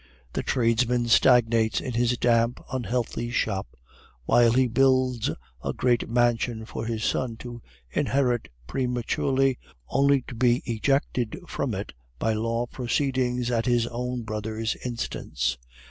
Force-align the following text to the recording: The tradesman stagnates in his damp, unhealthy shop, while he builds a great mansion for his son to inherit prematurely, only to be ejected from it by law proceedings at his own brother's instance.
The 0.33 0.41
tradesman 0.41 1.09
stagnates 1.09 1.79
in 1.79 1.93
his 1.93 2.17
damp, 2.17 2.59
unhealthy 2.73 3.29
shop, 3.29 3.77
while 4.25 4.51
he 4.53 4.65
builds 4.67 5.29
a 5.63 5.73
great 5.73 6.09
mansion 6.09 6.65
for 6.65 6.87
his 6.87 7.03
son 7.03 7.37
to 7.37 7.61
inherit 7.91 8.47
prematurely, 8.65 9.59
only 9.89 10.23
to 10.23 10.33
be 10.33 10.63
ejected 10.65 11.37
from 11.47 11.75
it 11.75 11.93
by 12.17 12.33
law 12.33 12.65
proceedings 12.65 13.51
at 13.51 13.67
his 13.67 13.85
own 13.85 14.23
brother's 14.23 14.75
instance. 14.77 15.59